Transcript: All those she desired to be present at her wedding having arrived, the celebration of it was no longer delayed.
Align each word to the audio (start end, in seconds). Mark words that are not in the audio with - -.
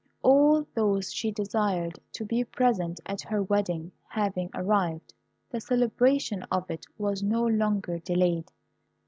All 0.23 0.65
those 0.73 1.13
she 1.13 1.29
desired 1.31 1.99
to 2.13 2.25
be 2.25 2.43
present 2.43 2.99
at 3.05 3.21
her 3.21 3.43
wedding 3.43 3.91
having 4.09 4.49
arrived, 4.55 5.13
the 5.51 5.61
celebration 5.61 6.41
of 6.51 6.71
it 6.71 6.87
was 6.97 7.21
no 7.21 7.45
longer 7.45 7.99
delayed. 7.99 8.49